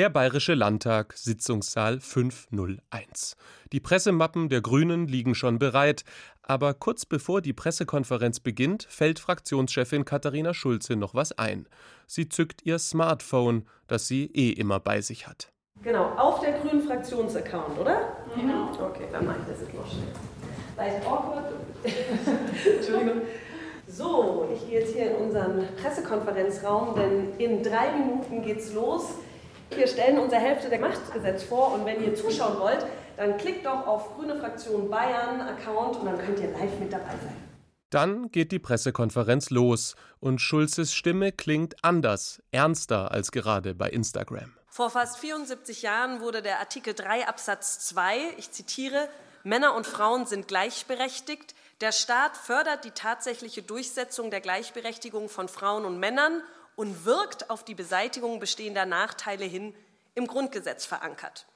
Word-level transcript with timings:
Der 0.00 0.08
Bayerische 0.08 0.54
Landtag, 0.54 1.12
Sitzungssaal 1.12 2.00
501. 2.00 3.36
Die 3.70 3.80
Pressemappen 3.80 4.48
der 4.48 4.62
Grünen 4.62 5.06
liegen 5.06 5.34
schon 5.34 5.58
bereit, 5.58 6.04
aber 6.42 6.72
kurz 6.72 7.04
bevor 7.04 7.42
die 7.42 7.52
Pressekonferenz 7.52 8.40
beginnt, 8.40 8.84
fällt 8.88 9.18
Fraktionschefin 9.18 10.06
Katharina 10.06 10.54
Schulze 10.54 10.96
noch 10.96 11.12
was 11.14 11.32
ein. 11.32 11.68
Sie 12.06 12.30
zückt 12.30 12.64
ihr 12.64 12.78
Smartphone, 12.78 13.66
das 13.88 14.08
sie 14.08 14.30
eh 14.32 14.52
immer 14.52 14.80
bei 14.80 15.02
sich 15.02 15.28
hat. 15.28 15.52
Genau, 15.82 16.06
auf 16.16 16.40
der 16.40 16.52
grünen 16.52 16.80
Fraktionsaccount, 16.80 17.78
oder? 17.78 18.16
Genau. 18.34 18.70
Okay, 18.82 19.04
dann 19.12 19.26
mache 19.26 19.40
ich 19.40 19.52
das 19.52 19.60
jetzt 19.60 19.74
noch 19.74 19.86
schnell. 19.86 20.08
Leicht 20.78 21.06
awkward. 21.06 21.52
Entschuldigung. 22.78 23.20
So, 23.86 24.48
ich 24.54 24.66
gehe 24.66 24.80
jetzt 24.80 24.94
hier 24.94 25.10
in 25.10 25.26
unseren 25.26 25.68
Pressekonferenzraum, 25.76 26.94
denn 26.94 27.36
in 27.36 27.62
drei 27.62 27.98
Minuten 27.98 28.40
geht's 28.40 28.72
los. 28.72 29.16
Wir 29.74 29.86
stellen 29.86 30.18
unser 30.18 30.38
Hälfte 30.38 30.68
der 30.68 30.80
Machtgesetz 30.80 31.42
vor 31.44 31.72
und 31.72 31.84
wenn 31.84 32.02
ihr 32.02 32.14
zuschauen 32.14 32.58
wollt, 32.58 32.84
dann 33.16 33.36
klickt 33.38 33.66
doch 33.66 33.86
auf 33.86 34.16
Grüne 34.16 34.36
Fraktion 34.36 34.90
Bayern 34.90 35.40
Account 35.40 35.96
und 35.96 36.06
dann 36.06 36.18
könnt 36.18 36.40
ihr 36.40 36.50
live 36.50 36.78
mit 36.80 36.92
dabei 36.92 37.10
sein. 37.10 37.36
Dann 37.90 38.30
geht 38.30 38.52
die 38.52 38.58
Pressekonferenz 38.58 39.50
los 39.50 39.96
und 40.20 40.40
Schulzes 40.40 40.94
Stimme 40.94 41.32
klingt 41.32 41.84
anders, 41.84 42.40
ernster 42.52 43.10
als 43.10 43.32
gerade 43.32 43.74
bei 43.74 43.90
Instagram. 43.90 44.52
Vor 44.68 44.90
fast 44.90 45.18
74 45.18 45.82
Jahren 45.82 46.20
wurde 46.20 46.42
der 46.42 46.60
Artikel 46.60 46.94
3 46.94 47.26
Absatz 47.26 47.80
2, 47.88 48.18
ich 48.38 48.52
zitiere, 48.52 49.08
Männer 49.42 49.74
und 49.74 49.86
Frauen 49.86 50.26
sind 50.26 50.48
gleichberechtigt. 50.48 51.54
Der 51.80 51.92
Staat 51.92 52.36
fördert 52.36 52.84
die 52.84 52.90
tatsächliche 52.90 53.62
Durchsetzung 53.62 54.30
der 54.30 54.40
Gleichberechtigung 54.40 55.28
von 55.28 55.48
Frauen 55.48 55.84
und 55.84 55.98
Männern 55.98 56.42
und 56.80 57.04
wirkt 57.04 57.50
auf 57.50 57.62
die 57.62 57.74
Beseitigung 57.74 58.40
bestehender 58.40 58.86
Nachteile 58.86 59.44
hin 59.44 59.74
im 60.14 60.26
Grundgesetz 60.26 60.86
verankert. 60.86 61.46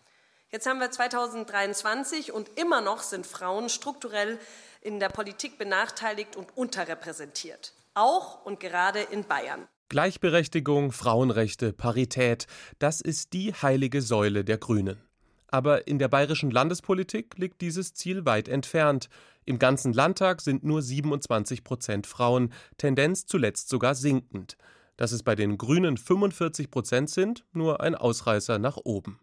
Jetzt 0.51 0.67
haben 0.67 0.81
wir 0.81 0.91
2023 0.91 2.31
und 2.31 2.51
immer 2.59 2.83
noch 2.83 3.01
sind 3.01 3.27
Frauen 3.27 3.71
strukturell 3.71 4.39
in 4.83 5.01
der 5.01 5.09
Politik 5.09 5.57
benachteiligt 5.57 6.37
und 6.37 6.55
unterrepräsentiert. 6.59 7.73
Auch 7.95 8.45
und 8.45 8.61
gerade 8.61 9.01
in 9.01 9.25
Bayern. 9.25 9.67
Gleichberechtigung, 9.89 10.93
Frauenrechte, 10.93 11.73
Parität, 11.73 12.47
das 12.79 13.01
ist 13.01 13.33
die 13.33 13.55
heilige 13.55 14.03
Säule 14.03 14.45
der 14.45 14.59
Grünen. 14.59 15.01
Aber 15.49 15.89
in 15.89 15.99
der 15.99 16.09
bayerischen 16.09 16.51
Landespolitik 16.51 17.39
liegt 17.39 17.63
dieses 17.63 17.95
Ziel 17.95 18.27
weit 18.27 18.47
entfernt. 18.47 19.09
Im 19.47 19.59
ganzen 19.59 19.95
Landtag 19.95 20.43
sind 20.43 20.65
nur 20.65 20.83
27 20.83 21.65
Prozent 21.65 22.07
Frauen, 22.07 22.53
Tendenz 22.77 23.25
zuletzt 23.25 23.71
sogar 23.71 23.95
sinkend. 23.95 24.59
Dass 24.97 25.13
es 25.13 25.23
bei 25.23 25.35
den 25.35 25.59
Grünen 25.59 25.97
45 25.97 26.71
Prozent 26.71 27.11
sind, 27.11 27.45
nur 27.53 27.81
ein 27.81 27.95
Ausreißer 27.95 28.59
nach 28.59 28.77
oben. 28.77 29.21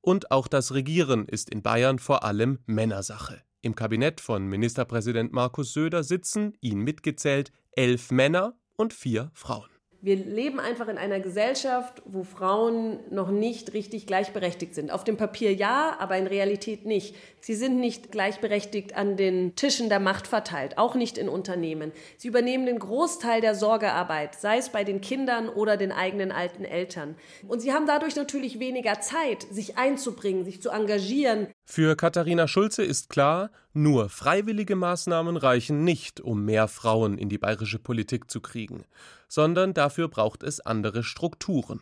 Und 0.00 0.30
auch 0.30 0.48
das 0.48 0.74
Regieren 0.74 1.26
ist 1.26 1.50
in 1.50 1.62
Bayern 1.62 1.98
vor 1.98 2.24
allem 2.24 2.58
Männersache. 2.66 3.42
Im 3.60 3.74
Kabinett 3.74 4.20
von 4.20 4.46
Ministerpräsident 4.46 5.32
Markus 5.32 5.72
Söder 5.72 6.02
sitzen, 6.02 6.54
ihn 6.60 6.80
mitgezählt, 6.80 7.52
elf 7.72 8.10
Männer 8.10 8.56
und 8.76 8.92
vier 8.92 9.30
Frauen. 9.34 9.71
Wir 10.04 10.16
leben 10.16 10.58
einfach 10.58 10.88
in 10.88 10.98
einer 10.98 11.20
Gesellschaft, 11.20 12.02
wo 12.04 12.24
Frauen 12.24 12.98
noch 13.10 13.30
nicht 13.30 13.72
richtig 13.72 14.08
gleichberechtigt 14.08 14.74
sind. 14.74 14.90
Auf 14.90 15.04
dem 15.04 15.16
Papier 15.16 15.54
ja, 15.54 15.94
aber 16.00 16.16
in 16.16 16.26
Realität 16.26 16.84
nicht. 16.84 17.14
Sie 17.38 17.54
sind 17.54 17.78
nicht 17.78 18.10
gleichberechtigt 18.10 18.96
an 18.96 19.16
den 19.16 19.54
Tischen 19.54 19.88
der 19.88 20.00
Macht 20.00 20.26
verteilt, 20.26 20.76
auch 20.76 20.96
nicht 20.96 21.18
in 21.18 21.28
Unternehmen. 21.28 21.92
Sie 22.16 22.26
übernehmen 22.26 22.66
den 22.66 22.80
Großteil 22.80 23.40
der 23.40 23.54
Sorgearbeit, 23.54 24.34
sei 24.34 24.58
es 24.58 24.70
bei 24.70 24.82
den 24.82 25.00
Kindern 25.00 25.48
oder 25.48 25.76
den 25.76 25.92
eigenen 25.92 26.32
alten 26.32 26.64
Eltern. 26.64 27.14
Und 27.46 27.60
sie 27.60 27.72
haben 27.72 27.86
dadurch 27.86 28.16
natürlich 28.16 28.58
weniger 28.58 29.00
Zeit, 29.00 29.46
sich 29.52 29.78
einzubringen, 29.78 30.44
sich 30.44 30.60
zu 30.60 30.70
engagieren. 30.70 31.46
Für 31.64 31.94
Katharina 31.94 32.48
Schulze 32.48 32.82
ist 32.82 33.08
klar, 33.08 33.52
nur 33.72 34.08
freiwillige 34.08 34.74
Maßnahmen 34.74 35.36
reichen 35.36 35.84
nicht, 35.84 36.20
um 36.20 36.44
mehr 36.44 36.66
Frauen 36.66 37.16
in 37.18 37.28
die 37.28 37.38
bayerische 37.38 37.78
Politik 37.78 38.30
zu 38.30 38.40
kriegen, 38.40 38.84
sondern 39.32 39.72
dafür 39.72 40.08
braucht 40.08 40.42
es 40.42 40.60
andere 40.60 41.02
Strukturen. 41.02 41.80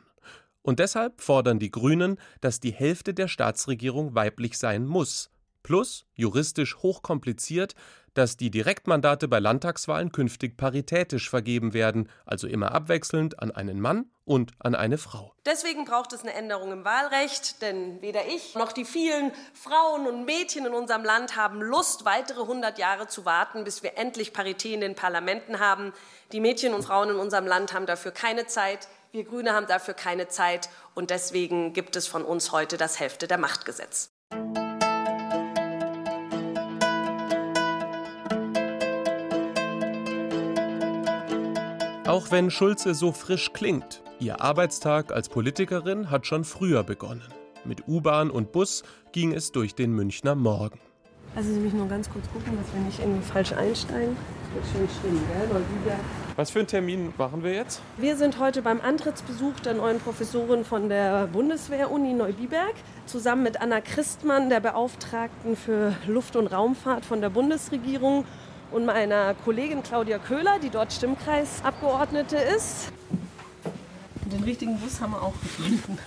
Und 0.62 0.78
deshalb 0.78 1.20
fordern 1.20 1.58
die 1.58 1.72
Grünen, 1.72 2.16
dass 2.40 2.60
die 2.60 2.70
Hälfte 2.70 3.12
der 3.12 3.26
Staatsregierung 3.26 4.14
weiblich 4.14 4.56
sein 4.56 4.86
muss. 4.86 5.30
Plus, 5.62 6.06
juristisch 6.14 6.76
hochkompliziert, 6.78 7.74
dass 8.14 8.36
die 8.36 8.50
Direktmandate 8.50 9.28
bei 9.28 9.38
Landtagswahlen 9.38 10.12
künftig 10.12 10.56
paritätisch 10.56 11.30
vergeben 11.30 11.74
werden, 11.74 12.08
also 12.26 12.46
immer 12.46 12.72
abwechselnd 12.72 13.40
an 13.40 13.50
einen 13.50 13.80
Mann 13.80 14.10
und 14.24 14.52
an 14.58 14.74
eine 14.74 14.98
Frau. 14.98 15.34
Deswegen 15.46 15.84
braucht 15.84 16.12
es 16.12 16.22
eine 16.22 16.34
Änderung 16.34 16.72
im 16.72 16.84
Wahlrecht, 16.84 17.62
denn 17.62 18.00
weder 18.02 18.26
ich 18.26 18.54
noch 18.54 18.72
die 18.72 18.84
vielen 18.84 19.32
Frauen 19.54 20.06
und 20.06 20.24
Mädchen 20.24 20.66
in 20.66 20.72
unserem 20.72 21.04
Land 21.04 21.36
haben 21.36 21.60
Lust, 21.60 22.04
weitere 22.04 22.42
100 22.42 22.78
Jahre 22.78 23.06
zu 23.06 23.24
warten, 23.24 23.64
bis 23.64 23.82
wir 23.82 23.96
endlich 23.96 24.32
Parität 24.32 24.74
in 24.74 24.80
den 24.80 24.94
Parlamenten 24.94 25.58
haben. 25.58 25.92
Die 26.32 26.40
Mädchen 26.40 26.74
und 26.74 26.82
Frauen 26.82 27.10
in 27.10 27.16
unserem 27.16 27.46
Land 27.46 27.72
haben 27.72 27.86
dafür 27.86 28.12
keine 28.12 28.46
Zeit. 28.46 28.88
Wir 29.12 29.24
Grüne 29.24 29.52
haben 29.52 29.66
dafür 29.66 29.94
keine 29.94 30.28
Zeit 30.28 30.68
und 30.94 31.10
deswegen 31.10 31.72
gibt 31.72 31.96
es 31.96 32.06
von 32.06 32.24
uns 32.24 32.52
heute 32.52 32.76
das 32.76 33.00
Hälfte 33.00 33.26
der 33.26 33.38
Machtgesetz. 33.38 34.10
Auch 42.10 42.32
wenn 42.32 42.50
Schulze 42.50 42.92
so 42.92 43.12
frisch 43.12 43.52
klingt, 43.52 44.02
ihr 44.18 44.40
Arbeitstag 44.40 45.12
als 45.12 45.28
Politikerin 45.28 46.10
hat 46.10 46.26
schon 46.26 46.42
früher 46.42 46.82
begonnen. 46.82 47.22
Mit 47.64 47.86
U-Bahn 47.86 48.32
und 48.32 48.50
Bus 48.50 48.82
ging 49.12 49.32
es 49.32 49.52
durch 49.52 49.76
den 49.76 49.92
Münchner 49.92 50.34
Morgen. 50.34 50.80
Also 51.36 51.52
Sie 51.54 51.60
mich 51.60 51.72
nur 51.72 51.86
ganz 51.86 52.10
kurz 52.10 52.24
gucken, 52.32 52.58
dass 52.60 52.74
wir 52.74 52.80
nicht 52.80 52.98
irgendwie 52.98 53.22
falsch 53.22 53.52
einsteigen. 53.52 54.16
Das 54.42 54.74
wird 54.74 54.88
schön 54.90 55.00
schlimm, 55.00 55.20
gell? 55.28 55.46
Neubiberg. 55.46 56.00
Was 56.34 56.50
für 56.50 56.58
einen 56.58 56.66
Termin 56.66 57.14
machen 57.16 57.44
wir 57.44 57.52
jetzt? 57.52 57.80
Wir 57.96 58.16
sind 58.16 58.40
heute 58.40 58.62
beim 58.62 58.80
Antrittsbesuch 58.80 59.60
der 59.60 59.74
neuen 59.74 60.00
Professorin 60.00 60.64
von 60.64 60.88
der 60.88 61.28
Bundeswehr-Uni 61.28 62.14
Neubiberg, 62.14 62.74
zusammen 63.06 63.44
mit 63.44 63.60
Anna 63.60 63.80
Christmann, 63.80 64.50
der 64.50 64.58
Beauftragten 64.58 65.54
für 65.54 65.94
Luft- 66.08 66.34
und 66.34 66.48
Raumfahrt 66.48 67.04
von 67.04 67.20
der 67.20 67.30
Bundesregierung 67.30 68.24
und 68.72 68.84
meiner 68.84 69.34
Kollegin 69.34 69.82
Claudia 69.82 70.18
Köhler, 70.18 70.58
die 70.62 70.70
dort 70.70 70.92
Stimmkreisabgeordnete 70.92 72.36
ist. 72.36 72.92
Den 74.26 74.44
richtigen 74.44 74.78
Bus 74.78 75.00
haben 75.00 75.12
wir 75.12 75.22
auch 75.22 75.38
gefunden. 75.40 75.98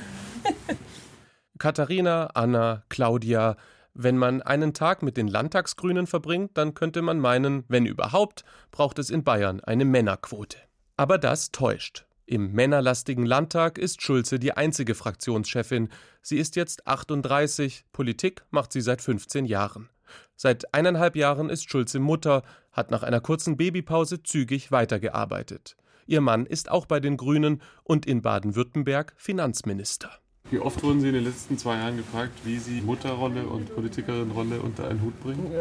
Katharina, 1.59 2.27
Anna, 2.33 2.83
Claudia. 2.89 3.57
Wenn 3.93 4.17
man 4.17 4.41
einen 4.41 4.73
Tag 4.73 5.03
mit 5.03 5.17
den 5.17 5.27
Landtagsgrünen 5.27 6.07
verbringt, 6.07 6.57
dann 6.57 6.73
könnte 6.73 7.01
man 7.01 7.19
meinen, 7.19 7.63
wenn 7.67 7.85
überhaupt, 7.85 8.43
braucht 8.71 8.97
es 8.97 9.09
in 9.09 9.23
Bayern 9.23 9.59
eine 9.59 9.85
Männerquote. 9.85 10.57
Aber 10.97 11.17
das 11.17 11.51
täuscht. 11.51 12.05
Im 12.25 12.53
männerlastigen 12.53 13.25
Landtag 13.25 13.77
ist 13.77 14.01
Schulze 14.01 14.39
die 14.39 14.53
einzige 14.53 14.95
Fraktionschefin. 14.95 15.89
Sie 16.21 16.37
ist 16.37 16.55
jetzt 16.55 16.87
38, 16.87 17.85
Politik 17.91 18.43
macht 18.49 18.71
sie 18.71 18.81
seit 18.81 19.01
15 19.01 19.45
Jahren. 19.45 19.89
Seit 20.35 20.73
eineinhalb 20.73 21.15
Jahren 21.15 21.49
ist 21.49 21.69
Schulze 21.69 21.99
Mutter, 21.99 22.43
hat 22.71 22.91
nach 22.91 23.03
einer 23.03 23.21
kurzen 23.21 23.57
Babypause 23.57 24.23
zügig 24.23 24.71
weitergearbeitet. 24.71 25.77
Ihr 26.05 26.21
Mann 26.21 26.45
ist 26.45 26.69
auch 26.69 26.85
bei 26.85 26.99
den 26.99 27.17
Grünen 27.17 27.61
und 27.83 28.05
in 28.05 28.21
Baden-Württemberg 28.21 29.13
Finanzminister. 29.15 30.09
Wie 30.49 30.59
oft 30.59 30.83
wurden 30.83 30.99
Sie 30.99 31.07
in 31.07 31.13
den 31.13 31.23
letzten 31.23 31.57
zwei 31.57 31.77
Jahren 31.77 31.97
gefragt, 31.97 32.33
wie 32.43 32.57
Sie 32.57 32.81
Mutterrolle 32.81 33.47
und 33.47 33.73
Politikerinrolle 33.73 34.59
unter 34.59 34.87
einen 34.87 35.01
Hut 35.01 35.19
bringen? 35.21 35.51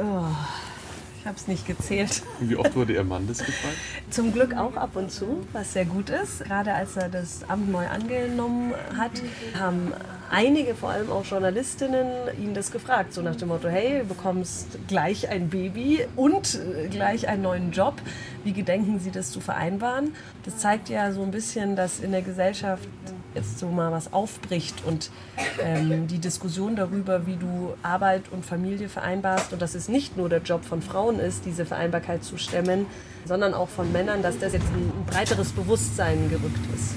Ich 1.23 1.29
habe 1.29 1.37
es 1.37 1.47
nicht 1.47 1.69
gezählt. 1.69 2.21
Wie 2.41 2.57
oft 2.57 2.75
wurde 2.75 2.95
Ihr 2.95 3.05
Mann 3.05 3.29
das 3.29 3.39
gefragt? 3.39 3.77
Zum 4.11 4.33
Glück 4.33 4.57
auch 4.57 4.75
ab 4.75 4.97
und 4.97 5.13
zu, 5.13 5.47
was 5.53 5.73
sehr 5.73 5.85
gut 5.85 6.11
ist. 6.11 6.43
Gerade 6.43 6.75
als 6.75 6.97
er 6.97 7.09
das 7.09 7.49
Amt 7.49 7.71
neu 7.71 7.87
angenommen 7.87 8.75
hat, 8.99 9.13
haben 9.57 9.93
einige, 10.33 10.75
vor 10.75 10.91
allem 10.91 11.13
auch 11.13 11.25
Journalistinnen, 11.25 12.07
ihn 12.43 12.55
das 12.55 12.73
gefragt, 12.73 13.15
so 13.15 13.23
nach 13.23 13.37
dem 13.37 13.49
Motto, 13.49 13.69
hey, 13.69 14.01
du 14.01 14.07
bekommst 14.07 14.67
gleich 14.89 15.29
ein 15.29 15.49
Baby 15.49 16.05
und 16.17 16.59
gleich 16.91 17.29
einen 17.29 17.43
neuen 17.43 17.71
Job. 17.71 17.95
Wie 18.44 18.53
gedenken 18.53 18.99
Sie 18.99 19.11
das 19.11 19.31
zu 19.31 19.41
vereinbaren? 19.41 20.15
Das 20.44 20.59
zeigt 20.59 20.89
ja 20.89 21.12
so 21.12 21.23
ein 21.23 21.31
bisschen, 21.31 21.77
dass 21.77 22.00
in 22.00 22.12
der 22.12 22.23
Gesellschaft 22.23 22.89
jetzt 23.35 23.59
so 23.59 23.69
mal 23.69 23.93
was 23.93 24.12
aufbricht 24.12 24.85
und 24.85 25.11
ähm, 25.61 26.06
die 26.06 26.19
Diskussion 26.19 26.77
darüber, 26.77 27.27
wie 27.27 27.37
du 27.37 27.75
Arbeit 27.83 28.25
und 28.31 28.44
Familie 28.44 28.89
vereinbarst 28.89 29.53
und 29.53 29.62
dass 29.62 29.75
es 29.75 29.89
nicht 29.89 30.17
nur 30.17 30.29
der 30.29 30.43
Job 30.43 30.65
von 30.65 30.83
Frauen 30.83 31.19
ist, 31.19 31.44
diese 31.47 31.65
Vereinbarkeit 31.65 32.25
zu 32.25 32.37
stemmen, 32.37 32.87
sondern 33.25 33.55
auch 33.55 33.69
von 33.69 33.91
Männern, 33.93 34.23
dass 34.23 34.39
das 34.39 34.53
jetzt 34.53 34.67
ein, 34.67 34.93
ein 34.99 35.06
breiteres 35.06 35.53
Bewusstsein 35.53 36.29
gerückt 36.29 36.61
ist. 36.75 36.94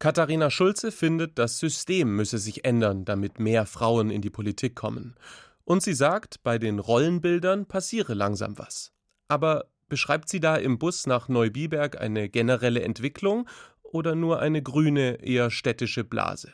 Katharina 0.00 0.50
Schulze 0.50 0.92
findet, 0.92 1.38
das 1.38 1.58
System 1.58 2.14
müsse 2.14 2.38
sich 2.38 2.64
ändern, 2.64 3.04
damit 3.04 3.40
mehr 3.40 3.66
Frauen 3.66 4.10
in 4.10 4.22
die 4.22 4.30
Politik 4.30 4.76
kommen. 4.76 5.16
Und 5.64 5.82
sie 5.82 5.94
sagt, 5.94 6.42
bei 6.44 6.58
den 6.58 6.78
Rollenbildern 6.78 7.66
passiere 7.66 8.14
langsam 8.14 8.58
was. 8.58 8.92
Aber 9.28 9.66
beschreibt 9.88 10.28
sie 10.28 10.40
da 10.40 10.56
im 10.56 10.78
Bus 10.78 11.06
nach 11.06 11.28
Neubiberg 11.28 12.00
eine 12.00 12.28
generelle 12.28 12.82
Entwicklung 12.82 13.48
oder 13.82 14.14
nur 14.14 14.40
eine 14.40 14.62
grüne, 14.62 15.22
eher 15.22 15.50
städtische 15.50 16.04
Blase? 16.04 16.52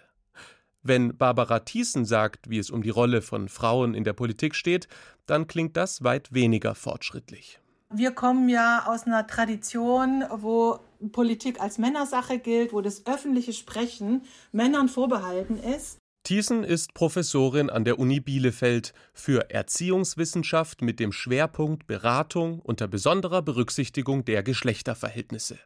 Wenn 0.82 1.16
Barbara 1.16 1.60
Thiessen 1.60 2.04
sagt, 2.04 2.50
wie 2.50 2.58
es 2.58 2.70
um 2.70 2.82
die 2.82 2.90
Rolle 2.90 3.22
von 3.22 3.48
Frauen 3.48 3.94
in 3.94 4.04
der 4.04 4.12
Politik 4.12 4.54
steht, 4.54 4.86
dann 5.26 5.46
klingt 5.46 5.76
das 5.76 6.04
weit 6.04 6.34
weniger 6.34 6.74
fortschrittlich. 6.74 7.58
Wir 7.90 8.10
kommen 8.10 8.48
ja 8.48 8.84
aus 8.86 9.04
einer 9.04 9.26
Tradition, 9.26 10.24
wo 10.30 10.80
Politik 11.12 11.60
als 11.60 11.78
Männersache 11.78 12.38
gilt, 12.38 12.72
wo 12.72 12.80
das 12.80 13.06
öffentliche 13.06 13.52
Sprechen 13.52 14.22
Männern 14.52 14.88
vorbehalten 14.88 15.56
ist. 15.56 15.98
Thiessen 16.24 16.64
ist 16.64 16.94
Professorin 16.94 17.68
an 17.68 17.84
der 17.84 17.98
Uni 17.98 18.18
Bielefeld 18.18 18.94
für 19.12 19.50
Erziehungswissenschaft 19.50 20.80
mit 20.80 20.98
dem 20.98 21.12
Schwerpunkt 21.12 21.86
Beratung 21.86 22.60
unter 22.60 22.88
besonderer 22.88 23.42
Berücksichtigung 23.42 24.24
der 24.24 24.42
Geschlechterverhältnisse. 24.42 25.58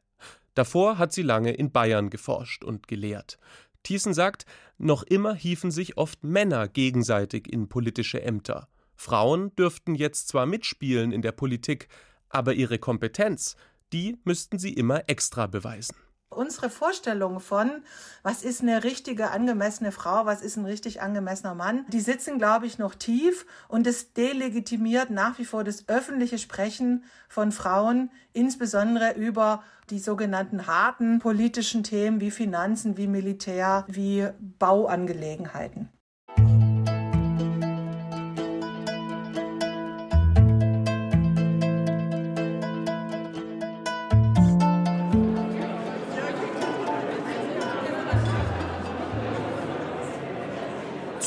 Davor 0.54 0.98
hat 0.98 1.12
sie 1.12 1.22
lange 1.22 1.52
in 1.52 1.70
Bayern 1.70 2.10
geforscht 2.10 2.64
und 2.64 2.88
gelehrt. 2.88 3.38
Thiessen 3.84 4.12
sagt, 4.12 4.46
noch 4.78 5.04
immer 5.04 5.32
hiefen 5.32 5.70
sich 5.70 5.96
oft 5.96 6.24
Männer 6.24 6.66
gegenseitig 6.66 7.46
in 7.46 7.68
politische 7.68 8.20
Ämter. 8.20 8.66
Frauen 8.96 9.54
dürften 9.54 9.94
jetzt 9.94 10.26
zwar 10.26 10.44
mitspielen 10.44 11.12
in 11.12 11.22
der 11.22 11.30
Politik, 11.30 11.86
aber 12.30 12.54
ihre 12.54 12.80
Kompetenz, 12.80 13.54
die 13.92 14.16
müssten 14.24 14.58
sie 14.58 14.72
immer 14.72 15.08
extra 15.08 15.46
beweisen. 15.46 15.94
Unsere 16.30 16.68
Vorstellung 16.68 17.40
von, 17.40 17.82
was 18.22 18.42
ist 18.42 18.60
eine 18.60 18.84
richtige, 18.84 19.30
angemessene 19.30 19.92
Frau, 19.92 20.26
was 20.26 20.42
ist 20.42 20.56
ein 20.56 20.66
richtig 20.66 21.00
angemessener 21.00 21.54
Mann, 21.54 21.86
die 21.88 22.00
sitzen, 22.00 22.38
glaube 22.38 22.66
ich, 22.66 22.78
noch 22.78 22.94
tief 22.94 23.46
und 23.66 23.86
es 23.86 24.12
delegitimiert 24.12 25.08
nach 25.08 25.38
wie 25.38 25.46
vor 25.46 25.64
das 25.64 25.88
öffentliche 25.88 26.36
Sprechen 26.36 27.04
von 27.28 27.50
Frauen, 27.50 28.10
insbesondere 28.34 29.14
über 29.14 29.62
die 29.88 29.98
sogenannten 29.98 30.66
harten 30.66 31.18
politischen 31.18 31.82
Themen 31.82 32.20
wie 32.20 32.30
Finanzen, 32.30 32.98
wie 32.98 33.06
Militär, 33.06 33.86
wie 33.88 34.28
Bauangelegenheiten. 34.58 35.88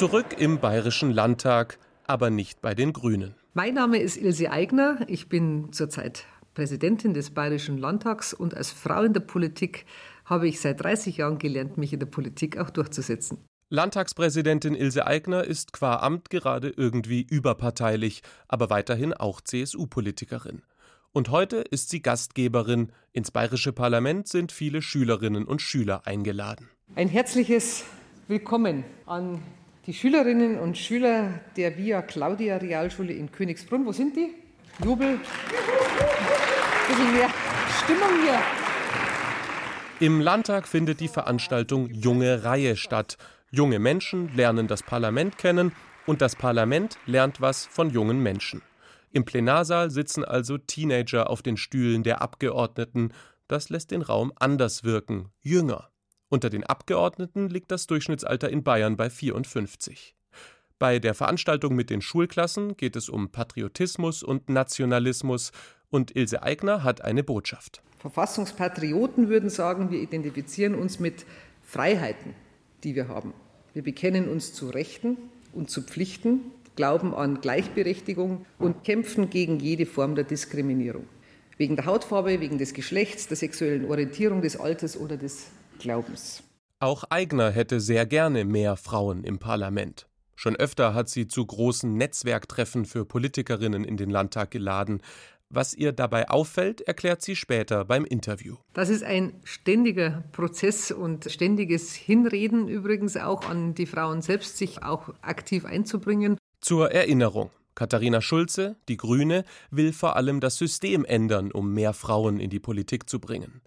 Zurück 0.01 0.37
im 0.39 0.59
Bayerischen 0.59 1.11
Landtag, 1.11 1.77
aber 2.07 2.31
nicht 2.31 2.59
bei 2.59 2.73
den 2.73 2.91
Grünen. 2.91 3.35
Mein 3.53 3.75
Name 3.75 3.99
ist 3.99 4.17
Ilse 4.17 4.49
Eigner. 4.49 5.05
Ich 5.07 5.29
bin 5.29 5.71
zurzeit 5.73 6.25
Präsidentin 6.55 7.13
des 7.13 7.29
Bayerischen 7.29 7.77
Landtags 7.77 8.33
und 8.33 8.57
als 8.57 8.71
Frau 8.71 9.03
in 9.03 9.13
der 9.13 9.19
Politik 9.19 9.85
habe 10.25 10.47
ich 10.47 10.59
seit 10.59 10.81
30 10.83 11.17
Jahren 11.17 11.37
gelernt, 11.37 11.77
mich 11.77 11.93
in 11.93 11.99
der 11.99 12.07
Politik 12.07 12.57
auch 12.57 12.71
durchzusetzen. 12.71 13.45
Landtagspräsidentin 13.69 14.73
Ilse 14.73 15.05
Aigner 15.05 15.43
ist 15.43 15.71
qua 15.71 15.97
Amt 15.97 16.31
gerade 16.31 16.73
irgendwie 16.75 17.21
überparteilich, 17.21 18.23
aber 18.47 18.71
weiterhin 18.71 19.13
auch 19.13 19.39
CSU-Politikerin. 19.39 20.63
Und 21.11 21.29
heute 21.29 21.57
ist 21.57 21.91
sie 21.91 22.01
Gastgeberin. 22.01 22.91
Ins 23.11 23.29
Bayerische 23.29 23.71
Parlament 23.71 24.27
sind 24.27 24.51
viele 24.51 24.81
Schülerinnen 24.81 25.45
und 25.45 25.61
Schüler 25.61 26.07
eingeladen. 26.07 26.71
Ein 26.95 27.07
herzliches 27.07 27.83
Willkommen 28.27 28.83
an 29.05 29.43
die 29.91 29.97
Schülerinnen 29.97 30.57
und 30.57 30.77
Schüler 30.77 31.41
der 31.57 31.77
Via 31.77 32.01
Claudia 32.01 32.55
Realschule 32.55 33.11
in 33.11 33.29
Königsbrunn, 33.29 33.85
wo 33.85 33.91
sind 33.91 34.15
die? 34.15 34.33
Jubel. 34.81 35.19
Ein 35.19 35.19
bisschen 36.87 37.13
mehr 37.13 37.29
Stimmung 37.83 38.23
hier. 38.23 38.39
Im 39.99 40.21
Landtag 40.21 40.69
findet 40.69 41.01
die 41.01 41.09
Veranstaltung 41.09 41.89
Junge 41.89 42.45
Reihe 42.45 42.77
statt. 42.77 43.17
Junge 43.49 43.79
Menschen 43.79 44.33
lernen 44.33 44.69
das 44.69 44.81
Parlament 44.81 45.37
kennen 45.37 45.73
und 46.05 46.21
das 46.21 46.37
Parlament 46.37 46.97
lernt 47.05 47.41
was 47.41 47.65
von 47.65 47.89
jungen 47.89 48.23
Menschen. 48.23 48.61
Im 49.11 49.25
Plenarsaal 49.25 49.91
sitzen 49.91 50.23
also 50.23 50.57
Teenager 50.57 51.29
auf 51.29 51.41
den 51.41 51.57
Stühlen 51.57 52.03
der 52.03 52.21
Abgeordneten. 52.21 53.11
Das 53.49 53.67
lässt 53.69 53.91
den 53.91 54.03
Raum 54.03 54.31
anders 54.39 54.85
wirken, 54.85 55.33
jünger. 55.41 55.90
Unter 56.33 56.49
den 56.49 56.63
Abgeordneten 56.63 57.49
liegt 57.49 57.71
das 57.71 57.87
Durchschnittsalter 57.87 58.49
in 58.49 58.63
Bayern 58.63 58.95
bei 58.95 59.09
54. 59.09 60.15
Bei 60.79 60.97
der 60.97 61.13
Veranstaltung 61.13 61.75
mit 61.75 61.89
den 61.89 62.01
Schulklassen 62.01 62.77
geht 62.77 62.95
es 62.95 63.09
um 63.09 63.33
Patriotismus 63.33 64.23
und 64.23 64.47
Nationalismus 64.47 65.51
und 65.89 66.15
Ilse 66.15 66.41
Aigner 66.41 66.85
hat 66.85 67.01
eine 67.01 67.25
Botschaft. 67.25 67.83
Verfassungspatrioten 67.99 69.27
würden 69.27 69.49
sagen, 69.49 69.91
wir 69.91 69.99
identifizieren 69.99 70.73
uns 70.73 71.01
mit 71.01 71.25
Freiheiten, 71.63 72.33
die 72.85 72.95
wir 72.95 73.09
haben. 73.09 73.33
Wir 73.73 73.83
bekennen 73.83 74.29
uns 74.29 74.53
zu 74.53 74.69
Rechten 74.69 75.17
und 75.51 75.69
zu 75.69 75.81
Pflichten, 75.81 76.53
glauben 76.77 77.13
an 77.13 77.41
Gleichberechtigung 77.41 78.45
und 78.57 78.85
kämpfen 78.85 79.29
gegen 79.29 79.59
jede 79.59 79.85
Form 79.85 80.15
der 80.15 80.23
Diskriminierung. 80.23 81.07
Wegen 81.57 81.75
der 81.75 81.87
Hautfarbe, 81.87 82.39
wegen 82.39 82.57
des 82.57 82.73
Geschlechts, 82.73 83.27
der 83.27 83.35
sexuellen 83.35 83.83
Orientierung, 83.83 84.41
des 84.41 84.55
Alters 84.55 84.95
oder 84.95 85.17
des 85.17 85.51
Glaubens. 85.81 86.43
Auch 86.79 87.03
Eigner 87.09 87.51
hätte 87.51 87.79
sehr 87.79 88.05
gerne 88.05 88.45
mehr 88.45 88.75
Frauen 88.75 89.23
im 89.23 89.39
Parlament. 89.39 90.07
Schon 90.35 90.55
öfter 90.55 90.95
hat 90.95 91.09
sie 91.09 91.27
zu 91.27 91.45
großen 91.45 91.95
Netzwerktreffen 91.95 92.85
für 92.85 93.05
Politikerinnen 93.05 93.83
in 93.83 93.97
den 93.97 94.09
Landtag 94.09 94.49
geladen. 94.49 95.01
Was 95.49 95.73
ihr 95.73 95.91
dabei 95.91 96.29
auffällt, 96.29 96.81
erklärt 96.81 97.21
sie 97.21 97.35
später 97.35 97.85
beim 97.85 98.05
Interview. 98.05 98.55
Das 98.73 98.89
ist 98.89 99.03
ein 99.03 99.33
ständiger 99.43 100.23
Prozess 100.31 100.91
und 100.91 101.29
ständiges 101.29 101.93
Hinreden 101.93 102.67
übrigens 102.67 103.17
auch 103.17 103.47
an 103.47 103.75
die 103.75 103.85
Frauen 103.85 104.21
selbst, 104.21 104.57
sich 104.57 104.81
auch 104.81 105.13
aktiv 105.21 105.65
einzubringen. 105.65 106.37
Zur 106.61 106.91
Erinnerung. 106.91 107.51
Katharina 107.75 108.21
Schulze, 108.21 108.75
die 108.87 108.97
Grüne, 108.97 109.43
will 109.69 109.93
vor 109.93 110.15
allem 110.15 110.39
das 110.39 110.57
System 110.57 111.05
ändern, 111.05 111.51
um 111.51 111.73
mehr 111.73 111.93
Frauen 111.93 112.39
in 112.39 112.49
die 112.49 112.59
Politik 112.59 113.09
zu 113.09 113.19
bringen. 113.19 113.61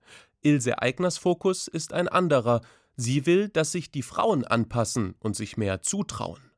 Ilse 0.45 0.81
Eigners 0.81 1.19
Fokus 1.19 1.69
ist 1.69 1.93
ein 1.93 2.07
anderer. 2.07 2.61
Sie 2.97 3.27
will, 3.27 3.49
dass 3.49 3.73
sich 3.73 3.91
die 3.91 4.03
Frauen 4.03 4.45
anpassen 4.45 5.15
und 5.19 5.35
sich 5.35 5.57
mehr 5.57 5.83
zutrauen. 5.83 6.51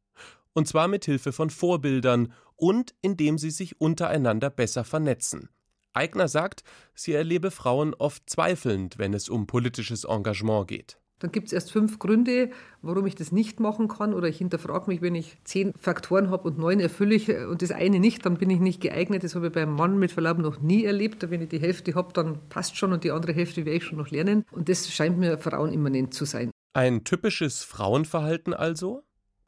Und 0.53 0.67
zwar 0.67 0.89
mit 0.89 1.05
Hilfe 1.05 1.33
von 1.33 1.51
Vorbildern 1.51 2.33
und 2.57 2.95
indem 3.01 3.39
sie 3.39 3.51
sich 3.51 3.81
untereinander 3.81 4.51
besser 4.51 4.85
vernetzen. 4.85 5.51
Eigner 5.93 6.29
sagt, 6.29 6.63
sie 6.95 7.13
erlebe 7.13 7.51
Frauen 7.51 7.95
oft 7.95 8.29
zweifelnd, 8.29 8.99
wenn 8.99 9.15
es 9.15 9.29
um 9.29 9.47
politisches 9.47 10.05
Engagement 10.05 10.69
geht. 10.69 10.99
Dann 11.19 11.33
gibt 11.33 11.47
es 11.47 11.53
erst 11.55 11.73
fünf 11.73 11.99
Gründe, 11.99 12.51
warum 12.83 13.07
ich 13.07 13.15
das 13.15 13.33
nicht 13.33 13.59
machen 13.59 13.89
kann. 13.89 14.13
Oder 14.13 14.29
ich 14.29 14.37
hinterfrage 14.37 14.91
mich, 14.91 15.01
wenn 15.01 15.15
ich 15.15 15.39
zehn 15.45 15.73
Faktoren 15.79 16.31
habe 16.31 16.49
und 16.49 16.59
neun 16.59 16.79
erfülle 16.79 17.15
ich 17.15 17.31
und 17.31 17.63
das 17.63 17.71
eine 17.71 18.01
nicht, 18.01 18.27
dann 18.27 18.37
bin 18.37 18.51
ich 18.51 18.61
nicht 18.61 18.83
geeignet. 18.83 19.25
Das 19.25 19.35
habe 19.35 19.47
ich 19.47 19.53
beim 19.53 19.75
Mann 19.75 19.99
mit 19.99 20.13
Verlaub 20.13 20.39
noch 20.39 20.61
nie 20.61 20.85
erlebt. 20.85 21.31
Wenn 21.31 21.41
ich 21.41 21.49
die 21.49 21.61
Hälfte 21.61 21.95
habe, 21.95 22.13
dann 22.13 22.39
passt 22.51 22.77
schon 22.77 22.93
und 22.93 23.03
die 23.03 23.11
andere 23.11 23.33
Hälfte 23.33 23.65
werde 23.65 23.79
ich 23.79 23.85
schon 23.85 23.99
noch 23.99 24.11
lernen. 24.11 24.45
Und 24.51 24.69
das 24.69 24.91
scheint 24.93 25.19
mir 25.19 25.39
frauenimmanent 25.39 26.13
zu 26.13 26.27
sein. 26.27 26.51
Ein 26.75 27.05
typisches 27.05 27.65
Frauenverhalten 27.65 28.53
also? 28.53 29.03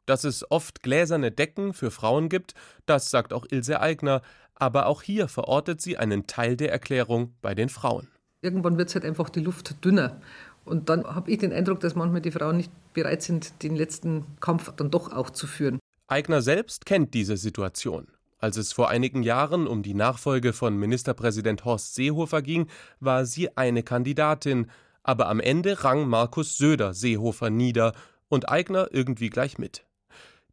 Dass 0.07 0.23
es 0.23 0.49
oft 0.49 0.81
gläserne 0.81 1.31
Decken 1.31 1.73
für 1.73 1.91
Frauen 1.91 2.29
gibt, 2.29 2.55
das 2.87 3.11
sagt 3.11 3.31
auch 3.31 3.45
Ilse 3.47 3.79
Aigner. 3.79 4.23
Aber 4.55 4.87
auch 4.87 5.03
hier 5.03 5.27
verortet 5.27 5.81
sie 5.81 5.97
einen 5.97 6.25
Teil 6.25 6.57
der 6.57 6.71
Erklärung 6.71 7.35
bei 7.41 7.53
den 7.53 7.69
Frauen. 7.69 8.07
Irgendwann 8.41 8.77
wird 8.77 8.89
es 8.89 8.95
halt 8.95 9.05
einfach 9.05 9.29
die 9.29 9.41
Luft 9.41 9.83
dünner. 9.83 10.21
Und 10.65 10.89
dann 10.89 11.05
habe 11.05 11.31
ich 11.31 11.39
den 11.39 11.51
Eindruck, 11.51 11.79
dass 11.79 11.95
manchmal 11.95 12.21
die 12.21 12.31
Frauen 12.31 12.57
nicht 12.57 12.71
bereit 12.93 13.21
sind, 13.21 13.63
den 13.63 13.75
letzten 13.75 14.25
Kampf 14.39 14.71
dann 14.75 14.91
doch 14.91 15.11
auch 15.11 15.29
zu 15.29 15.47
führen. 15.47 15.79
Eigner 16.07 16.41
selbst 16.41 16.85
kennt 16.85 17.13
diese 17.13 17.37
Situation. 17.37 18.07
Als 18.39 18.55
es 18.55 18.71
vor 18.71 18.89
einigen 18.89 19.21
Jahren 19.21 19.67
um 19.67 19.83
die 19.83 19.93
Nachfolge 19.93 20.53
von 20.53 20.77
Ministerpräsident 20.77 21.65
Horst 21.65 21.95
Seehofer 21.95 22.41
ging, 22.41 22.67
war 22.99 23.25
sie 23.25 23.57
eine 23.57 23.83
Kandidatin, 23.83 24.67
aber 25.03 25.27
am 25.27 25.39
Ende 25.39 25.83
rang 25.83 26.07
Markus 26.07 26.57
Söder 26.57 26.93
Seehofer 26.93 27.49
nieder 27.49 27.93
und 28.29 28.49
Eigner 28.49 28.87
irgendwie 28.91 29.29
gleich 29.29 29.57
mit. 29.57 29.85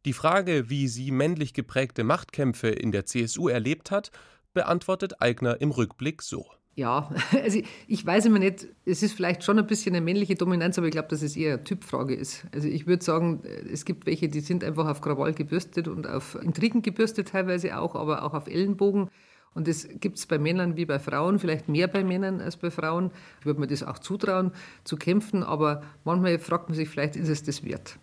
Die 0.05 0.13
Frage, 0.13 0.69
wie 0.69 0.87
sie 0.87 1.11
männlich 1.11 1.53
geprägte 1.53 2.03
Machtkämpfe 2.03 2.67
in 2.67 2.91
der 2.91 3.05
CSU 3.05 3.47
erlebt 3.47 3.89
hat, 3.89 4.11
beantwortet 4.53 5.21
Eigner 5.21 5.61
im 5.61 5.71
Rückblick 5.71 6.21
so. 6.21 6.45
Ja, 6.77 7.09
also 7.43 7.59
ich 7.87 8.05
weiß 8.05 8.27
immer 8.27 8.37
nicht, 8.37 8.67
es 8.85 9.01
ist 9.01 9.13
vielleicht 9.13 9.43
schon 9.43 9.57
ein 9.57 9.65
bisschen 9.65 9.95
eine 9.95 10.05
männliche 10.05 10.35
Dominanz, 10.35 10.77
aber 10.77 10.85
ich 10.85 10.91
glaube, 10.91 11.07
dass 11.07 11.23
es 11.23 11.35
eher 11.35 11.55
eine 11.55 11.63
Typfrage 11.63 12.13
ist. 12.13 12.45
Also 12.53 12.67
ich 12.67 12.85
würde 12.85 13.03
sagen, 13.03 13.41
es 13.43 13.83
gibt 13.83 14.05
welche, 14.05 14.29
die 14.29 14.41
sind 14.41 14.63
einfach 14.63 14.87
auf 14.87 15.01
Krawall 15.01 15.33
gebürstet 15.33 15.87
und 15.87 16.05
auf 16.05 16.35
Intrigen 16.35 16.83
gebürstet 16.83 17.29
teilweise 17.29 17.79
auch, 17.79 17.95
aber 17.95 18.23
auch 18.23 18.35
auf 18.35 18.47
Ellenbogen. 18.47 19.09
Und 19.55 19.67
das 19.67 19.87
gibt 19.99 20.19
es 20.19 20.27
bei 20.27 20.37
Männern 20.37 20.77
wie 20.77 20.85
bei 20.85 20.99
Frauen, 20.99 21.39
vielleicht 21.39 21.67
mehr 21.67 21.87
bei 21.87 22.03
Männern 22.03 22.41
als 22.41 22.57
bei 22.57 22.69
Frauen. 22.69 23.09
Ich 23.39 23.47
würde 23.47 23.59
mir 23.59 23.65
das 23.65 23.81
auch 23.81 23.97
zutrauen, 23.97 24.51
zu 24.83 24.97
kämpfen, 24.97 25.41
aber 25.41 25.81
manchmal 26.03 26.37
fragt 26.37 26.69
man 26.69 26.75
sich, 26.75 26.89
vielleicht 26.89 27.15
ist 27.15 27.29
es 27.29 27.41
das 27.41 27.63
wert. 27.63 27.97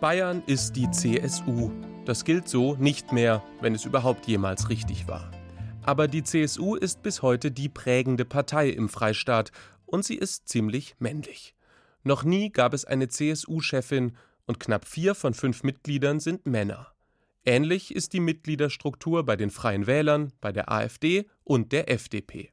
Bayern 0.00 0.44
ist 0.46 0.76
die 0.76 0.88
CSU. 0.92 1.72
Das 2.04 2.24
gilt 2.24 2.48
so 2.48 2.76
nicht 2.76 3.12
mehr, 3.12 3.42
wenn 3.60 3.74
es 3.74 3.84
überhaupt 3.84 4.28
jemals 4.28 4.68
richtig 4.68 5.08
war. 5.08 5.28
Aber 5.82 6.06
die 6.06 6.22
CSU 6.22 6.76
ist 6.76 7.02
bis 7.02 7.22
heute 7.22 7.50
die 7.50 7.68
prägende 7.68 8.24
Partei 8.24 8.68
im 8.68 8.88
Freistaat 8.88 9.50
und 9.86 10.04
sie 10.04 10.14
ist 10.14 10.48
ziemlich 10.48 10.94
männlich. 11.00 11.56
Noch 12.04 12.22
nie 12.22 12.50
gab 12.50 12.74
es 12.74 12.84
eine 12.84 13.08
CSU-Chefin 13.08 14.16
und 14.46 14.60
knapp 14.60 14.86
vier 14.86 15.16
von 15.16 15.34
fünf 15.34 15.64
Mitgliedern 15.64 16.20
sind 16.20 16.46
Männer. 16.46 16.92
Ähnlich 17.44 17.92
ist 17.92 18.12
die 18.12 18.20
Mitgliederstruktur 18.20 19.24
bei 19.24 19.34
den 19.34 19.50
Freien 19.50 19.88
Wählern, 19.88 20.32
bei 20.40 20.52
der 20.52 20.70
AfD 20.70 21.26
und 21.42 21.72
der 21.72 21.90
FDP. 21.90 22.52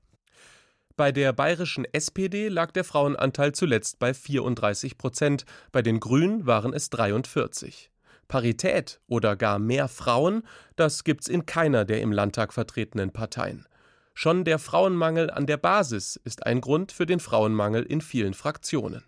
Bei 0.97 1.11
der 1.11 1.33
bayerischen 1.33 1.85
SPD 1.91 2.47
lag 2.47 2.71
der 2.71 2.85
Frauenanteil 2.85 3.51
zuletzt 3.51 3.99
bei 3.99 4.13
34 4.13 4.97
Prozent, 4.97 5.45
bei 5.73 5.81
den 5.81 5.99
Grünen 5.99 6.45
waren 6.45 6.73
es 6.73 6.89
43. 6.89 7.91
Parität 8.29 9.01
oder 9.07 9.35
gar 9.35 9.59
mehr 9.59 9.89
Frauen, 9.89 10.43
das 10.77 11.03
gibt's 11.03 11.27
in 11.27 11.45
keiner 11.45 11.83
der 11.83 11.99
im 12.01 12.13
Landtag 12.13 12.53
vertretenen 12.53 13.11
Parteien. 13.11 13.67
Schon 14.13 14.45
der 14.45 14.57
Frauenmangel 14.57 15.29
an 15.29 15.45
der 15.45 15.57
Basis 15.57 16.15
ist 16.23 16.45
ein 16.45 16.61
Grund 16.61 16.93
für 16.93 17.05
den 17.05 17.19
Frauenmangel 17.19 17.83
in 17.83 17.99
vielen 17.99 18.33
Fraktionen. 18.33 19.03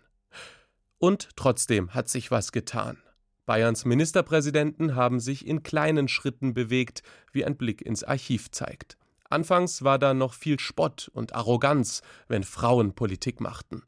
Und 0.98 1.30
trotzdem 1.36 1.94
hat 1.94 2.10
sich 2.10 2.30
was 2.30 2.52
getan. 2.52 2.98
Bayerns 3.46 3.86
Ministerpräsidenten 3.86 4.94
haben 4.94 5.20
sich 5.20 5.46
in 5.46 5.62
kleinen 5.62 6.08
Schritten 6.08 6.52
bewegt, 6.52 7.02
wie 7.32 7.46
ein 7.46 7.56
Blick 7.56 7.80
ins 7.80 8.04
Archiv 8.04 8.50
zeigt. 8.50 8.98
Anfangs 9.30 9.82
war 9.82 9.98
da 9.98 10.14
noch 10.14 10.32
viel 10.32 10.58
Spott 10.58 11.10
und 11.12 11.34
Arroganz, 11.34 12.02
wenn 12.28 12.44
Frauen 12.44 12.94
Politik 12.94 13.40
machten. 13.40 13.82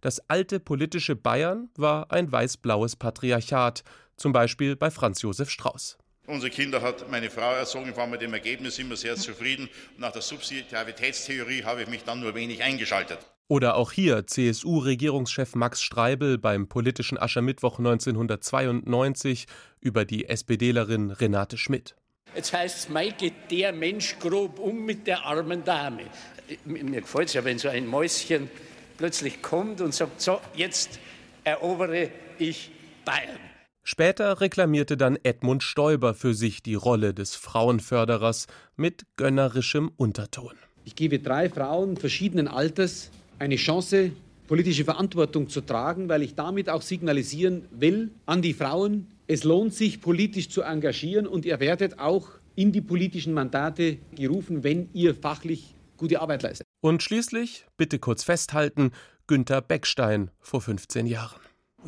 Das 0.00 0.20
alte 0.28 0.60
politische 0.60 1.16
Bayern 1.16 1.70
war 1.76 2.12
ein 2.12 2.30
weiß-blaues 2.30 2.96
Patriarchat, 2.96 3.82
zum 4.16 4.32
Beispiel 4.32 4.76
bei 4.76 4.90
Franz 4.90 5.22
Josef 5.22 5.50
Strauß. 5.50 5.98
Unsere 6.26 6.50
Kinder 6.50 6.80
hat 6.80 7.10
meine 7.10 7.28
Frau 7.28 7.52
erzogen, 7.52 7.90
ich 7.90 7.96
war 7.96 8.06
mit 8.06 8.22
dem 8.22 8.32
Ergebnis 8.32 8.78
immer 8.78 8.96
sehr 8.96 9.16
zufrieden. 9.16 9.68
Und 9.94 10.00
nach 10.00 10.12
der 10.12 10.22
Subsidiaritätstheorie 10.22 11.64
habe 11.64 11.82
ich 11.82 11.88
mich 11.88 12.04
dann 12.04 12.20
nur 12.20 12.34
wenig 12.34 12.62
eingeschaltet. 12.62 13.18
Oder 13.46 13.76
auch 13.76 13.92
hier 13.92 14.26
CSU-Regierungschef 14.26 15.54
Max 15.54 15.82
Streibel 15.82 16.38
beim 16.38 16.66
politischen 16.66 17.18
Aschermittwoch 17.18 17.78
1992 17.78 19.46
über 19.80 20.06
die 20.06 20.28
SPDlerin 20.28 21.10
Renate 21.10 21.58
Schmidt. 21.58 21.94
Jetzt 22.34 22.52
heißt 22.52 22.78
es, 22.78 22.88
Mai 22.88 23.10
geht 23.10 23.50
der 23.50 23.72
Mensch 23.72 24.18
grob 24.18 24.58
um 24.58 24.84
mit 24.84 25.06
der 25.06 25.24
armen 25.24 25.64
Dame. 25.64 26.02
Mir 26.64 27.00
gefällt 27.00 27.28
es 27.28 27.34
ja, 27.34 27.44
wenn 27.44 27.58
so 27.58 27.68
ein 27.68 27.86
Mäuschen 27.86 28.50
plötzlich 28.98 29.40
kommt 29.40 29.80
und 29.80 29.94
sagt, 29.94 30.20
so, 30.20 30.40
jetzt 30.54 30.98
erobere 31.44 32.10
ich 32.38 32.70
Bayern. 33.04 33.38
Später 33.82 34.40
reklamierte 34.40 34.96
dann 34.96 35.18
Edmund 35.22 35.62
Stoiber 35.62 36.14
für 36.14 36.34
sich 36.34 36.62
die 36.62 36.74
Rolle 36.74 37.12
des 37.12 37.34
Frauenförderers 37.36 38.46
mit 38.76 39.04
gönnerischem 39.16 39.92
Unterton. 39.96 40.54
Ich 40.84 40.96
gebe 40.96 41.18
drei 41.18 41.50
Frauen 41.50 41.96
verschiedenen 41.96 42.48
Alters 42.48 43.10
eine 43.38 43.56
Chance, 43.56 44.12
politische 44.46 44.84
Verantwortung 44.84 45.48
zu 45.48 45.60
tragen, 45.60 46.08
weil 46.08 46.22
ich 46.22 46.34
damit 46.34 46.68
auch 46.68 46.82
signalisieren 46.82 47.64
will 47.70 48.10
an 48.26 48.42
die 48.42 48.54
Frauen, 48.54 49.08
es 49.26 49.44
lohnt 49.44 49.72
sich, 49.74 50.00
politisch 50.00 50.50
zu 50.50 50.62
engagieren 50.62 51.26
und 51.26 51.46
ihr 51.46 51.60
werdet 51.60 51.98
auch 51.98 52.28
in 52.56 52.72
die 52.72 52.82
politischen 52.82 53.32
Mandate 53.32 53.98
gerufen, 54.14 54.62
wenn 54.62 54.88
ihr 54.92 55.14
fachlich 55.14 55.74
gute 55.96 56.20
Arbeit 56.20 56.42
leistet. 56.42 56.66
Und 56.80 57.02
schließlich, 57.02 57.66
bitte 57.76 57.98
kurz 57.98 58.22
festhalten, 58.22 58.92
Günter 59.26 59.62
Beckstein 59.62 60.30
vor 60.40 60.60
15 60.60 61.06
Jahren. 61.06 61.40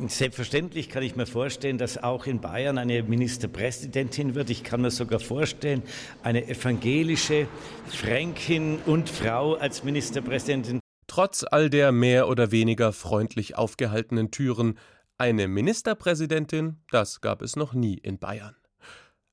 Selbstverständlich 0.07 0.89
kann 0.89 1.01
ich 1.01 1.15
mir 1.15 1.25
vorstellen, 1.25 1.79
dass 1.79 1.97
auch 1.97 2.27
in 2.27 2.39
Bayern 2.39 2.77
eine 2.77 3.01
Ministerpräsidentin 3.01 4.35
wird. 4.35 4.51
Ich 4.51 4.63
kann 4.63 4.81
mir 4.81 4.91
sogar 4.91 5.19
vorstellen, 5.19 5.81
eine 6.21 6.47
evangelische 6.47 7.47
Fränkin 7.87 8.77
und 8.85 9.09
Frau 9.09 9.55
als 9.55 9.83
Ministerpräsidentin. 9.83 10.79
Trotz 11.07 11.45
all 11.49 11.69
der 11.69 11.91
mehr 11.91 12.27
oder 12.27 12.51
weniger 12.51 12.93
freundlich 12.93 13.57
aufgehaltenen 13.57 14.29
Türen, 14.29 14.77
eine 15.17 15.47
Ministerpräsidentin, 15.47 16.77
das 16.91 17.21
gab 17.21 17.41
es 17.41 17.55
noch 17.55 17.73
nie 17.73 17.95
in 17.95 18.19
Bayern. 18.19 18.55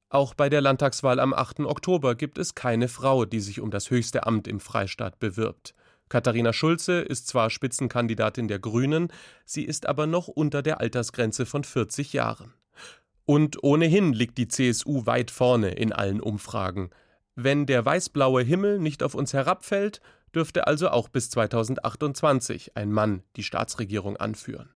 Auch 0.09 0.35
bei 0.35 0.49
der 0.49 0.61
Landtagswahl 0.61 1.19
am 1.19 1.35
8. 1.35 1.61
Oktober 1.61 2.15
gibt 2.15 2.39
es 2.39 2.55
keine 2.55 2.87
Frau, 2.87 3.25
die 3.25 3.41
sich 3.41 3.61
um 3.61 3.73
das 3.73 3.91
höchste 3.91 4.27
Amt 4.27 4.47
im 4.47 4.61
Freistaat 4.61 5.19
bewirbt. 5.19 5.75
Katharina 6.09 6.53
Schulze 6.53 7.01
ist 7.01 7.27
zwar 7.27 7.51
Spitzenkandidatin 7.51 8.47
der 8.47 8.61
Grünen, 8.61 9.09
sie 9.45 9.65
ist 9.65 9.87
aber 9.87 10.07
noch 10.07 10.29
unter 10.29 10.63
der 10.63 10.81
Altersgrenze 10.81 11.45
von 11.47 11.65
40 11.65 12.13
Jahren. 12.13 12.55
Und 13.25 13.65
ohnehin 13.65 14.13
liegt 14.13 14.39
die 14.39 14.49
CSU 14.49 15.07
weit 15.07 15.31
vorne 15.31 15.71
in 15.71 15.93
allen 15.93 16.21
Umfragen. 16.21 16.91
Wenn 17.35 17.67
der 17.67 17.85
weißblaue 17.85 18.43
Himmel 18.43 18.79
nicht 18.79 19.03
auf 19.03 19.15
uns 19.15 19.33
herabfällt, 19.33 20.01
dürfte 20.35 20.67
also 20.67 20.91
auch 20.91 21.09
bis 21.09 21.31
2028 21.31 22.77
ein 22.77 22.93
Mann 22.93 23.23
die 23.37 23.43
Staatsregierung 23.43 24.17
anführen. 24.17 24.75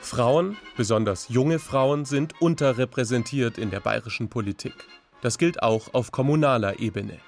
Frauen, 0.00 0.56
besonders 0.76 1.28
junge 1.28 1.58
Frauen, 1.58 2.04
sind 2.04 2.40
unterrepräsentiert 2.40 3.56
in 3.56 3.70
der 3.70 3.80
bayerischen 3.80 4.28
Politik. 4.28 4.74
Das 5.20 5.38
gilt 5.38 5.62
auch 5.62 5.94
auf 5.94 6.10
kommunaler 6.10 6.80
Ebene. 6.80 7.18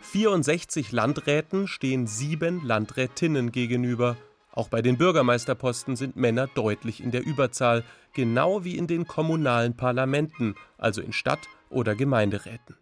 64 0.00 0.90
Landräten 0.90 1.68
stehen 1.68 2.06
sieben 2.06 2.66
Landrätinnen 2.66 3.52
gegenüber 3.52 4.16
auch 4.52 4.68
bei 4.68 4.82
den 4.82 4.98
Bürgermeisterposten 4.98 5.96
sind 5.96 6.16
Männer 6.16 6.48
deutlich 6.54 7.02
in 7.02 7.10
der 7.10 7.24
Überzahl, 7.24 7.84
genau 8.12 8.64
wie 8.64 8.76
in 8.76 8.86
den 8.86 9.06
kommunalen 9.06 9.76
Parlamenten, 9.76 10.54
also 10.76 11.00
in 11.00 11.12
Stadt- 11.12 11.48
oder 11.68 11.94
Gemeinderäten. 11.94 12.76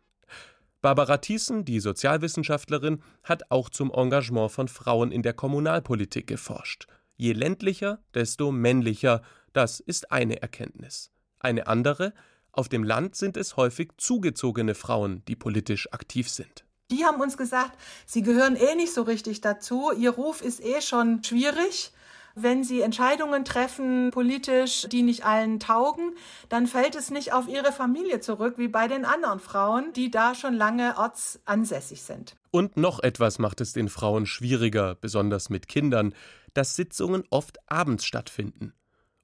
Barbara 0.80 1.18
Thiessen, 1.18 1.64
die 1.64 1.80
Sozialwissenschaftlerin, 1.80 3.02
hat 3.24 3.50
auch 3.50 3.68
zum 3.68 3.92
Engagement 3.92 4.52
von 4.52 4.68
Frauen 4.68 5.10
in 5.10 5.22
der 5.22 5.32
Kommunalpolitik 5.34 6.26
geforscht. 6.26 6.86
Je 7.16 7.32
ländlicher, 7.32 7.98
desto 8.14 8.52
männlicher, 8.52 9.22
das 9.52 9.80
ist 9.80 10.12
eine 10.12 10.40
Erkenntnis. 10.40 11.10
Eine 11.40 11.66
andere, 11.66 12.14
auf 12.52 12.68
dem 12.68 12.84
Land 12.84 13.16
sind 13.16 13.36
es 13.36 13.56
häufig 13.56 13.90
zugezogene 13.98 14.74
Frauen, 14.74 15.24
die 15.26 15.36
politisch 15.36 15.92
aktiv 15.92 16.28
sind. 16.28 16.64
Die 16.90 17.04
haben 17.04 17.20
uns 17.20 17.36
gesagt, 17.36 17.78
sie 18.06 18.22
gehören 18.22 18.56
eh 18.56 18.74
nicht 18.74 18.94
so 18.94 19.02
richtig 19.02 19.42
dazu. 19.42 19.92
Ihr 19.96 20.10
Ruf 20.10 20.40
ist 20.40 20.64
eh 20.64 20.80
schon 20.80 21.22
schwierig. 21.22 21.92
Wenn 22.34 22.62
sie 22.64 22.82
Entscheidungen 22.82 23.44
treffen, 23.44 24.10
politisch, 24.10 24.86
die 24.90 25.02
nicht 25.02 25.24
allen 25.24 25.58
taugen, 25.58 26.12
dann 26.48 26.66
fällt 26.66 26.94
es 26.94 27.10
nicht 27.10 27.32
auf 27.32 27.48
ihre 27.48 27.72
Familie 27.72 28.20
zurück, 28.20 28.54
wie 28.58 28.68
bei 28.68 28.86
den 28.86 29.04
anderen 29.04 29.40
Frauen, 29.40 29.92
die 29.92 30.10
da 30.10 30.34
schon 30.34 30.54
lange 30.54 30.96
ortsansässig 30.96 32.02
sind. 32.02 32.36
Und 32.50 32.76
noch 32.76 33.00
etwas 33.00 33.38
macht 33.38 33.60
es 33.60 33.72
den 33.72 33.88
Frauen 33.88 34.24
schwieriger, 34.24 34.94
besonders 34.94 35.50
mit 35.50 35.68
Kindern, 35.68 36.14
dass 36.54 36.76
Sitzungen 36.76 37.24
oft 37.30 37.58
abends 37.66 38.04
stattfinden. 38.04 38.72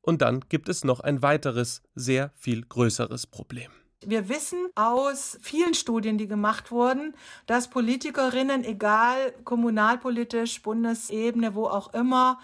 Und 0.02 0.20
dann 0.20 0.40
gibt 0.48 0.68
es 0.68 0.84
noch 0.84 1.00
ein 1.00 1.22
weiteres, 1.22 1.82
sehr 1.94 2.30
viel 2.34 2.62
größeres 2.62 3.26
Problem. 3.28 3.70
Wir 4.04 4.28
wissen 4.28 4.58
aus 4.74 5.38
vielen 5.40 5.74
Studien, 5.74 6.18
die 6.18 6.28
gemacht 6.28 6.70
wurden, 6.70 7.14
dass 7.46 7.68
Politikerinnen, 7.68 8.64
egal 8.64 9.32
kommunalpolitisch, 9.44 10.62
Bundesebene, 10.62 11.54
wo 11.54 11.66
auch 11.66 11.94
immer, 11.94 12.38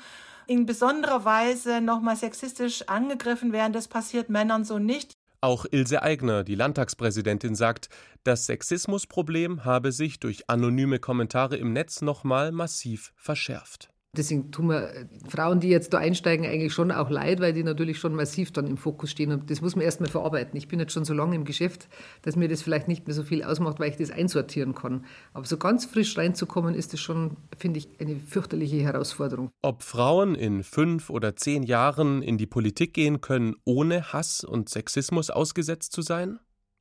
in 0.46 0.66
besonderer 0.66 1.24
Weise 1.24 1.80
nochmal 1.80 2.16
sexistisch 2.16 2.88
angegriffen 2.88 3.52
werden. 3.52 3.72
Das 3.72 3.88
passiert 3.88 4.30
Männern 4.30 4.64
so 4.64 4.78
nicht. 4.78 5.12
Auch 5.42 5.64
Ilse 5.70 6.02
Aigner, 6.02 6.44
die 6.44 6.54
Landtagspräsidentin, 6.54 7.54
sagt, 7.54 7.88
das 8.24 8.46
Sexismusproblem 8.46 9.64
habe 9.64 9.92
sich 9.92 10.20
durch 10.20 10.50
anonyme 10.50 10.98
Kommentare 10.98 11.56
im 11.56 11.72
Netz 11.72 12.02
nochmal 12.02 12.52
massiv 12.52 13.12
verschärft. 13.16 13.90
Deswegen 14.16 14.50
tun 14.50 14.66
wir 14.66 14.92
äh, 14.92 15.06
Frauen, 15.28 15.60
die 15.60 15.68
jetzt 15.68 15.92
da 15.92 15.98
einsteigen, 15.98 16.44
eigentlich 16.44 16.72
schon 16.72 16.90
auch 16.90 17.10
leid, 17.10 17.38
weil 17.38 17.52
die 17.52 17.62
natürlich 17.62 17.98
schon 17.98 18.16
massiv 18.16 18.50
dann 18.50 18.66
im 18.66 18.76
Fokus 18.76 19.12
stehen. 19.12 19.30
Und 19.30 19.50
das 19.50 19.60
muss 19.60 19.76
man 19.76 19.84
erstmal 19.84 20.10
verarbeiten. 20.10 20.56
Ich 20.56 20.66
bin 20.66 20.80
jetzt 20.80 20.92
schon 20.92 21.04
so 21.04 21.14
lange 21.14 21.36
im 21.36 21.44
Geschäft, 21.44 21.88
dass 22.22 22.34
mir 22.34 22.48
das 22.48 22.60
vielleicht 22.60 22.88
nicht 22.88 23.06
mehr 23.06 23.14
so 23.14 23.22
viel 23.22 23.44
ausmacht, 23.44 23.78
weil 23.78 23.90
ich 23.90 23.96
das 23.96 24.10
einsortieren 24.10 24.74
kann. 24.74 25.04
Aber 25.32 25.46
so 25.46 25.56
ganz 25.56 25.84
frisch 25.84 26.18
reinzukommen, 26.18 26.74
ist 26.74 26.92
das 26.92 26.98
schon, 26.98 27.36
finde 27.56 27.78
ich, 27.78 27.88
eine 28.00 28.18
fürchterliche 28.18 28.78
Herausforderung. 28.78 29.50
Ob 29.62 29.84
Frauen 29.84 30.34
in 30.34 30.64
fünf 30.64 31.08
oder 31.08 31.36
zehn 31.36 31.62
Jahren 31.62 32.20
in 32.22 32.36
die 32.36 32.48
Politik 32.48 32.94
gehen 32.94 33.20
können, 33.20 33.54
ohne 33.64 34.12
Hass 34.12 34.42
und 34.42 34.68
Sexismus 34.68 35.30
ausgesetzt 35.30 35.92
zu 35.92 36.02
sein? 36.02 36.40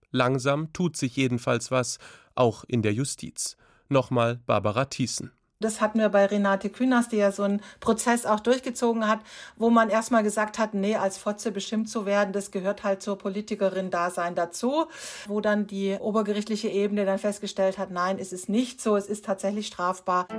Langsam 0.10 0.74
tut 0.74 0.98
sich 0.98 1.16
jedenfalls 1.16 1.70
was, 1.70 2.00
auch 2.34 2.64
in 2.68 2.82
der 2.82 2.94
Justiz. 2.94 3.56
Nochmal 3.88 4.40
Barbara 4.48 4.86
Thiessen. 4.86 5.32
Das 5.62 5.82
hatten 5.82 6.00
wir 6.00 6.08
bei 6.08 6.26
Renate 6.26 6.70
Künast, 6.70 7.12
die 7.12 7.18
ja 7.18 7.34
so 7.34 7.44
einen 7.44 7.62
Prozess 7.82 8.26
auch 8.26 8.40
durchgezogen 8.40 9.10
hat, 9.10 9.20
wo 9.58 9.70
man 9.70 9.90
erstmal 9.90 10.24
gesagt 10.24 10.58
hat, 10.58 10.74
nee, 10.74 10.96
als 10.96 11.18
Fotze 11.18 11.52
bestimmt 11.52 11.90
zu 11.90 12.06
werden, 12.06 12.32
das 12.32 12.52
gehört 12.52 12.86
halt 12.86 13.02
zur 13.02 13.18
Politikerin-Dasein 13.18 14.36
dazu, 14.36 14.86
wo 15.28 15.42
dann 15.42 15.68
die 15.68 15.98
obergerichtliche 16.00 16.70
Ebene 16.70 17.04
dann 17.04 17.20
festgestellt 17.20 17.78
hat, 17.78 17.92
nein, 17.92 18.20
es 18.20 18.32
ist 18.32 18.48
nicht 18.48 18.80
so, 18.80 18.96
es 18.96 19.08
ist 19.08 19.26
tatsächlich 19.26 19.68
strafbar. 19.68 20.30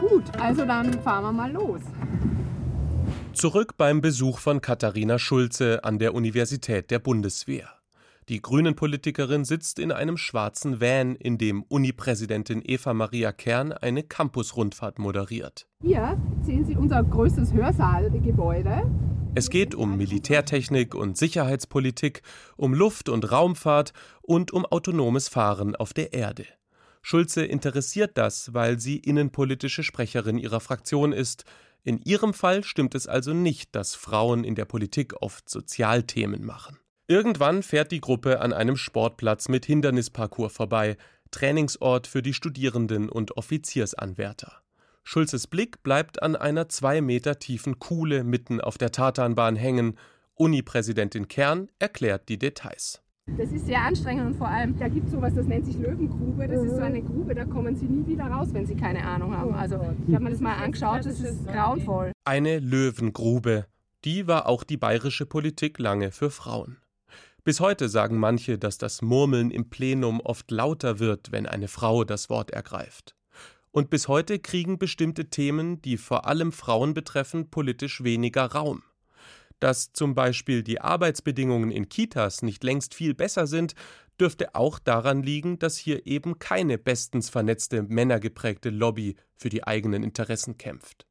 Gut, 0.00 0.24
also 0.38 0.66
dann 0.66 1.02
fahren 1.02 1.24
wir 1.24 1.32
mal 1.32 1.50
los. 1.50 1.80
Zurück 3.32 3.78
beim 3.78 4.02
Besuch 4.02 4.38
von 4.38 4.60
Katharina 4.60 5.18
Schulze 5.18 5.82
an 5.82 5.98
der 5.98 6.12
Universität 6.12 6.90
der 6.90 6.98
Bundeswehr. 6.98 7.70
Die 8.30 8.40
Grünen-Politikerin 8.40 9.44
sitzt 9.44 9.78
in 9.78 9.92
einem 9.92 10.16
schwarzen 10.16 10.80
Van, 10.80 11.14
in 11.14 11.36
dem 11.36 11.62
Uni-Präsidentin 11.62 12.62
Eva 12.64 12.94
Maria 12.94 13.32
Kern 13.32 13.72
eine 13.72 14.02
Campus-Rundfahrt 14.02 14.98
moderiert. 14.98 15.66
Hier 15.82 16.18
sehen 16.40 16.64
Sie 16.64 16.74
unser 16.74 17.04
größtes 17.04 17.52
Hörsaalgebäude. 17.52 18.90
Es 19.34 19.50
geht 19.50 19.74
um 19.74 19.98
Militärtechnik 19.98 20.94
und 20.94 21.18
Sicherheitspolitik, 21.18 22.22
um 22.56 22.72
Luft- 22.72 23.10
und 23.10 23.30
Raumfahrt 23.30 23.92
und 24.22 24.52
um 24.52 24.64
autonomes 24.64 25.28
Fahren 25.28 25.76
auf 25.76 25.92
der 25.92 26.14
Erde. 26.14 26.46
Schulze 27.02 27.44
interessiert 27.44 28.16
das, 28.16 28.54
weil 28.54 28.80
sie 28.80 28.96
innenpolitische 28.96 29.82
Sprecherin 29.82 30.38
ihrer 30.38 30.60
Fraktion 30.60 31.12
ist. 31.12 31.44
In 31.82 32.00
ihrem 32.00 32.32
Fall 32.32 32.64
stimmt 32.64 32.94
es 32.94 33.06
also 33.06 33.34
nicht, 33.34 33.74
dass 33.74 33.94
Frauen 33.94 34.44
in 34.44 34.54
der 34.54 34.64
Politik 34.64 35.12
oft 35.20 35.50
Sozialthemen 35.50 36.42
machen. 36.42 36.78
Irgendwann 37.06 37.62
fährt 37.62 37.92
die 37.92 38.00
Gruppe 38.00 38.40
an 38.40 38.54
einem 38.54 38.76
Sportplatz 38.76 39.50
mit 39.50 39.66
Hindernisparcours 39.66 40.54
vorbei, 40.54 40.96
Trainingsort 41.30 42.06
für 42.06 42.22
die 42.22 42.32
Studierenden 42.32 43.10
und 43.10 43.36
Offiziersanwärter. 43.36 44.62
Schulzes 45.02 45.46
Blick 45.46 45.82
bleibt 45.82 46.22
an 46.22 46.34
einer 46.34 46.70
zwei 46.70 47.02
Meter 47.02 47.38
tiefen 47.38 47.78
Kuhle 47.78 48.24
mitten 48.24 48.58
auf 48.62 48.78
der 48.78 48.90
Tatanbahn 48.90 49.54
hängen. 49.54 49.98
Uni-Präsidentin 50.34 51.28
Kern 51.28 51.68
erklärt 51.78 52.30
die 52.30 52.38
Details. 52.38 53.02
Das 53.26 53.52
ist 53.52 53.66
sehr 53.66 53.82
anstrengend 53.82 54.26
und 54.26 54.36
vor 54.36 54.48
allem, 54.48 54.78
da 54.78 54.88
gibt 54.88 55.06
es 55.06 55.12
sowas, 55.12 55.34
das 55.34 55.46
nennt 55.46 55.66
sich 55.66 55.76
Löwengrube. 55.76 56.48
Das 56.48 56.62
ist 56.62 56.76
so 56.76 56.82
eine 56.82 57.02
Grube, 57.02 57.34
da 57.34 57.44
kommen 57.44 57.76
Sie 57.76 57.86
nie 57.86 58.06
wieder 58.06 58.24
raus, 58.24 58.48
wenn 58.52 58.64
Sie 58.64 58.76
keine 58.76 59.04
Ahnung 59.04 59.36
haben. 59.36 59.54
Also, 59.54 59.78
ich 60.08 60.14
habe 60.14 60.24
mir 60.24 60.30
das 60.30 60.40
mal 60.40 60.56
angeschaut, 60.56 61.04
das 61.04 61.20
ist 61.20 61.46
grauenvoll. 61.46 62.12
Eine 62.24 62.60
Löwengrube. 62.60 63.66
Die 64.04 64.26
war 64.26 64.46
auch 64.46 64.64
die 64.64 64.76
bayerische 64.78 65.26
Politik 65.26 65.78
lange 65.78 66.10
für 66.10 66.30
Frauen. 66.30 66.78
Bis 67.44 67.60
heute 67.60 67.90
sagen 67.90 68.18
manche, 68.18 68.56
dass 68.56 68.78
das 68.78 69.02
Murmeln 69.02 69.50
im 69.50 69.68
Plenum 69.68 70.20
oft 70.20 70.50
lauter 70.50 70.98
wird, 70.98 71.30
wenn 71.30 71.46
eine 71.46 71.68
Frau 71.68 72.02
das 72.02 72.30
Wort 72.30 72.50
ergreift. 72.50 73.14
Und 73.70 73.90
bis 73.90 74.08
heute 74.08 74.38
kriegen 74.38 74.78
bestimmte 74.78 75.28
Themen, 75.28 75.82
die 75.82 75.98
vor 75.98 76.26
allem 76.26 76.52
Frauen 76.52 76.94
betreffen, 76.94 77.50
politisch 77.50 78.02
weniger 78.02 78.46
Raum. 78.46 78.82
Dass 79.60 79.92
zum 79.92 80.14
Beispiel 80.14 80.62
die 80.62 80.80
Arbeitsbedingungen 80.80 81.70
in 81.70 81.90
Kitas 81.90 82.40
nicht 82.40 82.64
längst 82.64 82.94
viel 82.94 83.12
besser 83.12 83.46
sind, 83.46 83.74
dürfte 84.18 84.54
auch 84.54 84.78
daran 84.78 85.22
liegen, 85.22 85.58
dass 85.58 85.76
hier 85.76 86.06
eben 86.06 86.38
keine 86.38 86.78
bestens 86.78 87.28
vernetzte 87.28 87.82
männergeprägte 87.82 88.70
Lobby 88.70 89.16
für 89.36 89.50
die 89.50 89.66
eigenen 89.66 90.02
Interessen 90.02 90.56
kämpft. 90.56 91.06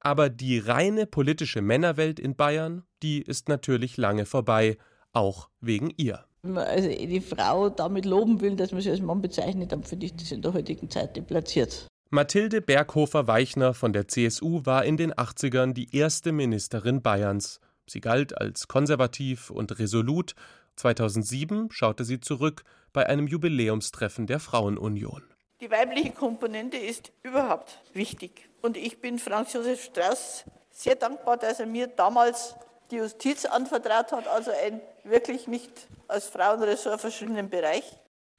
Aber 0.00 0.28
die 0.28 0.58
reine 0.58 1.06
politische 1.06 1.62
Männerwelt 1.62 2.20
in 2.20 2.36
Bayern, 2.36 2.84
die 3.02 3.22
ist 3.22 3.48
natürlich 3.48 3.96
lange 3.96 4.26
vorbei, 4.26 4.76
auch 5.12 5.48
wegen 5.60 5.92
ihr. 5.96 6.24
Wenn 6.42 6.52
man 6.52 6.66
also 6.66 6.88
die 6.88 7.20
Frau 7.20 7.68
damit 7.68 8.06
loben 8.06 8.40
will, 8.40 8.56
dass 8.56 8.72
man 8.72 8.80
sie 8.80 8.90
als 8.90 9.00
Mann 9.00 9.20
bezeichnet, 9.20 9.72
dann 9.72 9.84
finde 9.84 10.06
ich 10.06 10.16
das 10.16 10.32
in 10.32 10.42
der 10.42 10.54
heutigen 10.54 10.88
Zeit 10.88 11.16
deplatziert. 11.16 11.86
Mathilde 12.08 12.60
Berghofer-Weichner 12.60 13.74
von 13.74 13.92
der 13.92 14.08
CSU 14.08 14.62
war 14.64 14.84
in 14.84 14.96
den 14.96 15.12
80ern 15.12 15.74
die 15.74 15.94
erste 15.94 16.32
Ministerin 16.32 17.02
Bayerns. 17.02 17.60
Sie 17.86 18.00
galt 18.00 18.36
als 18.36 18.68
konservativ 18.68 19.50
und 19.50 19.78
resolut. 19.78 20.34
2007 20.76 21.68
schaute 21.70 22.04
sie 22.04 22.20
zurück 22.20 22.64
bei 22.92 23.06
einem 23.06 23.26
Jubiläumstreffen 23.26 24.26
der 24.26 24.40
Frauenunion. 24.40 25.22
Die 25.60 25.70
weibliche 25.70 26.12
Komponente 26.12 26.78
ist 26.78 27.12
überhaupt 27.22 27.78
wichtig. 27.92 28.48
Und 28.62 28.76
ich 28.76 29.00
bin 29.00 29.18
Franz 29.18 29.52
Josef 29.52 29.84
Strauß 29.84 30.44
sehr 30.70 30.96
dankbar, 30.96 31.36
dass 31.36 31.60
er 31.60 31.66
mir 31.66 31.86
damals 31.86 32.56
die 32.90 32.96
Justiz 32.96 33.44
anvertraut 33.44 34.12
hat, 34.12 34.28
also 34.28 34.50
ein 34.50 34.80
wirklich 35.04 35.46
nicht 35.46 35.72
als 36.08 36.26
Frauenressort 36.26 37.00
verschriebenen 37.00 37.48
Bereich. 37.48 37.84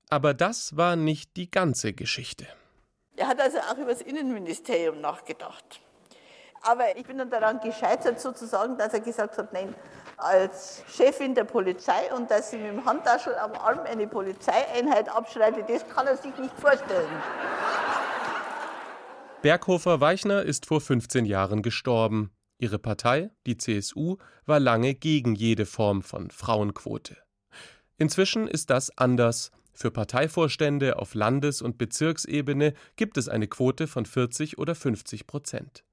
Aber 0.10 0.34
das 0.34 0.76
war 0.76 0.96
nicht 0.96 1.38
die 1.38 1.50
ganze 1.50 1.94
Geschichte. 1.94 2.46
Er 3.16 3.28
hat 3.28 3.40
also 3.40 3.60
auch 3.60 3.78
über 3.78 3.92
das 3.92 4.02
Innenministerium 4.02 5.00
nachgedacht. 5.00 5.80
Aber 6.64 6.96
ich 6.96 7.06
bin 7.06 7.18
dann 7.18 7.30
daran 7.30 7.60
gescheitert, 7.60 8.20
sozusagen, 8.20 8.78
dass 8.78 8.94
er 8.94 9.00
gesagt 9.00 9.38
hat, 9.38 9.52
nein, 9.52 9.74
als 10.18 10.84
Chefin 10.88 11.34
der 11.34 11.44
Polizei 11.44 12.14
und 12.16 12.30
dass 12.30 12.52
sie 12.52 12.58
mit 12.58 12.72
dem 12.72 12.86
Handtaschel 12.86 13.36
am 13.36 13.54
Arm 13.54 13.80
eine 13.80 14.06
Polizeieinheit 14.06 15.10
abschreitet, 15.10 15.70
das 15.70 15.88
kann 15.90 16.06
er 16.06 16.18
sich 16.18 16.36
nicht 16.38 16.54
vorstellen. 16.60 17.10
Berghofer-Weichner 19.42 20.44
ist 20.44 20.68
vor 20.68 20.82
15 20.82 21.26
Jahren 21.26 21.64
gestorben. 21.64 22.32
Ihre 22.62 22.78
Partei, 22.78 23.32
die 23.48 23.58
CSU, 23.58 24.18
war 24.46 24.60
lange 24.60 24.94
gegen 24.94 25.34
jede 25.34 25.66
Form 25.66 26.04
von 26.04 26.30
Frauenquote. 26.30 27.18
Inzwischen 27.98 28.48
ist 28.48 28.70
das 28.70 28.96
anders. 29.00 29.52
Für 29.74 29.90
Parteivorstände 29.90 31.00
auf 31.00 31.16
Landes- 31.16 31.64
und 31.64 31.80
Bezirksebene 31.80 32.76
gibt 32.98 33.18
es 33.18 33.30
eine 33.30 33.48
Quote 33.48 33.88
von 33.88 34.06
40 34.06 34.60
oder 34.60 34.76
50 34.76 35.26
Prozent. 35.26 35.84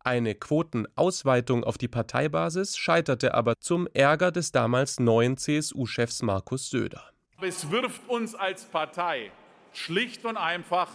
Eine 0.00 0.34
Quotenausweitung 0.34 1.64
auf 1.64 1.78
die 1.78 1.88
Parteibasis 1.88 2.76
scheiterte 2.76 3.32
aber 3.32 3.54
zum 3.58 3.86
Ärger 3.94 4.30
des 4.30 4.52
damals 4.52 5.00
neuen 5.00 5.38
CSU-Chefs 5.38 6.20
Markus 6.20 6.68
Söder. 6.68 7.02
Es 7.40 7.70
wirft 7.70 8.06
uns 8.10 8.34
als 8.34 8.64
Partei 8.64 9.32
schlicht 9.72 10.26
und 10.26 10.36
einfach 10.36 10.90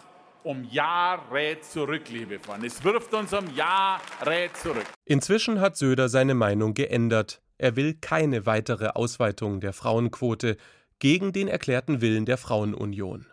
um 0.45 0.63
Jahre 0.63 1.59
zurück, 1.61 2.03
liebe 2.09 2.39
Freunde. 2.39 2.67
Es 2.67 2.83
wirft 2.83 3.13
uns 3.13 3.33
um 3.33 3.53
Jahre 3.55 4.49
zurück. 4.53 4.85
Inzwischen 5.03 5.59
hat 5.59 5.75
Söder 5.75 6.07
seine 6.07 6.35
Meinung 6.35 6.75
geändert. 6.75 7.41
Er 7.57 7.75
will 7.75 7.95
keine 7.95 8.45
weitere 8.45 8.89
Ausweitung 8.89 9.59
der 9.59 9.73
Frauenquote 9.73 10.57
gegen 10.99 11.33
den 11.33 11.47
erklärten 11.47 11.99
Willen 11.99 12.25
der 12.25 12.37
Frauenunion. 12.37 13.25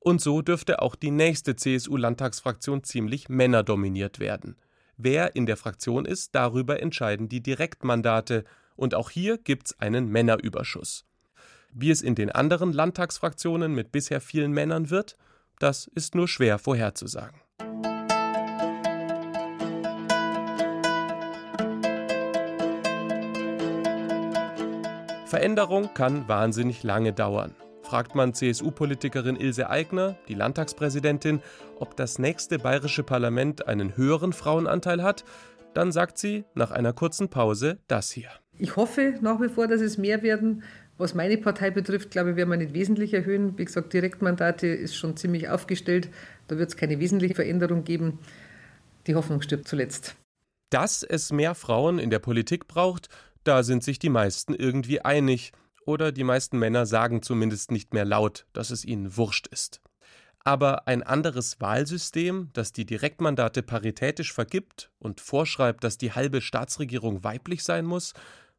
Und 0.00 0.20
so 0.20 0.42
dürfte 0.42 0.82
auch 0.82 0.96
die 0.96 1.12
nächste 1.12 1.54
CSU-Landtagsfraktion 1.54 2.82
ziemlich 2.82 3.28
männerdominiert 3.28 4.18
werden. 4.18 4.56
Wer 4.96 5.36
in 5.36 5.46
der 5.46 5.56
Fraktion 5.56 6.04
ist, 6.04 6.34
darüber 6.34 6.82
entscheiden 6.82 7.28
die 7.28 7.42
Direktmandate, 7.42 8.44
und 8.74 8.94
auch 8.94 9.10
hier 9.10 9.38
gibt's 9.38 9.78
einen 9.78 10.08
Männerüberschuss. 10.08 11.04
Wie 11.72 11.90
es 11.90 12.02
in 12.02 12.14
den 12.14 12.32
anderen 12.32 12.72
Landtagsfraktionen 12.72 13.74
mit 13.74 13.92
bisher 13.92 14.20
vielen 14.20 14.50
Männern 14.50 14.90
wird, 14.90 15.16
das 15.62 15.86
ist 15.94 16.14
nur 16.14 16.26
schwer 16.26 16.58
vorherzusagen. 16.58 17.40
Veränderung 25.26 25.94
kann 25.94 26.28
wahnsinnig 26.28 26.82
lange 26.82 27.12
dauern. 27.12 27.54
Fragt 27.82 28.14
man 28.14 28.34
CSU-Politikerin 28.34 29.36
Ilse 29.36 29.70
Aigner, 29.70 30.16
die 30.28 30.34
Landtagspräsidentin, 30.34 31.40
ob 31.78 31.96
das 31.96 32.18
nächste 32.18 32.58
bayerische 32.58 33.02
Parlament 33.02 33.66
einen 33.66 33.96
höheren 33.96 34.32
Frauenanteil 34.32 35.02
hat, 35.02 35.24
dann 35.74 35.92
sagt 35.92 36.18
sie 36.18 36.44
nach 36.54 36.70
einer 36.70 36.92
kurzen 36.92 37.28
Pause 37.28 37.78
das 37.86 38.10
hier. 38.10 38.28
Ich 38.58 38.76
hoffe 38.76 39.14
nach 39.20 39.40
wie 39.40 39.48
vor, 39.48 39.66
dass 39.66 39.80
es 39.80 39.96
mehr 39.96 40.22
werden. 40.22 40.62
Was 41.02 41.14
meine 41.14 41.36
Partei 41.36 41.72
betrifft, 41.72 42.12
glaube 42.12 42.30
ich, 42.30 42.36
werden 42.36 42.50
wir 42.50 42.56
nicht 42.56 42.74
wesentlich 42.74 43.12
erhöhen. 43.12 43.58
Wie 43.58 43.64
gesagt, 43.64 43.92
Direktmandate 43.92 44.68
ist 44.68 44.94
schon 44.94 45.16
ziemlich 45.16 45.48
aufgestellt. 45.48 46.08
Da 46.46 46.58
wird 46.58 46.68
es 46.68 46.76
keine 46.76 47.00
wesentliche 47.00 47.34
Veränderung 47.34 47.82
geben. 47.82 48.20
Die 49.08 49.16
Hoffnung 49.16 49.42
stirbt 49.42 49.66
zuletzt. 49.66 50.14
Dass 50.70 51.02
es 51.02 51.32
mehr 51.32 51.56
Frauen 51.56 51.98
in 51.98 52.10
der 52.10 52.20
Politik 52.20 52.68
braucht, 52.68 53.08
da 53.42 53.64
sind 53.64 53.82
sich 53.82 53.98
die 53.98 54.10
meisten 54.10 54.54
irgendwie 54.54 55.00
einig. 55.00 55.50
Oder 55.86 56.12
die 56.12 56.22
meisten 56.22 56.56
Männer 56.56 56.86
sagen 56.86 57.20
zumindest 57.20 57.72
nicht 57.72 57.92
mehr 57.92 58.04
laut, 58.04 58.46
dass 58.52 58.70
es 58.70 58.84
ihnen 58.84 59.16
wurscht 59.16 59.48
ist. 59.48 59.80
Aber 60.44 60.86
ein 60.86 61.02
anderes 61.02 61.60
Wahlsystem, 61.60 62.50
das 62.52 62.70
die 62.70 62.86
Direktmandate 62.86 63.64
paritätisch 63.64 64.32
vergibt 64.32 64.92
und 65.00 65.20
vorschreibt, 65.20 65.82
dass 65.82 65.98
die 65.98 66.12
halbe 66.12 66.40
Staatsregierung 66.40 67.24
weiblich 67.24 67.64
sein 67.64 67.86
muss, 67.86 68.12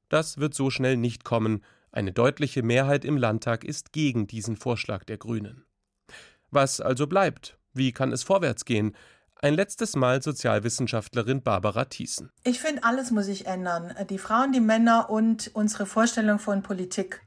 das 0.10 0.40
wird 0.40 0.54
so 0.54 0.70
schnell 0.70 0.98
nicht 0.98 1.24
kommen. 1.24 1.64
Eine 1.94 2.12
deutliche 2.12 2.64
Mehrheit 2.64 3.06
im 3.06 3.18
Landtag 3.18 3.64
ist 3.64 3.94
gegen 3.94 4.26
diesen 4.26 4.58
Vorschlag 4.58 5.04
der 5.04 5.20
Grünen. 5.20 5.64
Was 6.50 6.82
also 6.82 7.06
bleibt? 7.06 7.60
Wie 7.72 7.92
kann 7.92 8.12
es 8.12 8.24
vorwärts 8.24 8.66
gehen? 8.66 8.96
Ein 9.44 9.54
letztes 9.54 9.96
Mal 9.96 10.24
Sozialwissenschaftlerin 10.24 11.44
Barbara 11.44 11.86
Thiessen. 11.86 12.32
Ich 12.46 12.60
finde, 12.60 12.84
alles 12.84 13.12
muss 13.12 13.26
sich 13.26 13.46
ändern. 13.46 13.94
Die 14.10 14.18
Frauen, 14.18 14.52
die 14.54 14.60
Männer 14.60 15.12
und 15.12 15.52
unsere 15.54 15.86
Vorstellung 15.86 16.40
von 16.40 16.64
Politik. 16.64 17.22